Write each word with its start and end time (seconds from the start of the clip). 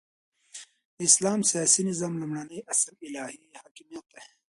د 0.95 0.97
اسلام 1.09 1.39
سیاسی 1.51 1.81
نظام 1.89 2.13
لومړنی 2.21 2.59
اصل 2.73 2.91
الهی 3.07 3.39
حاکمیت 3.61 4.05
دی، 4.13 4.23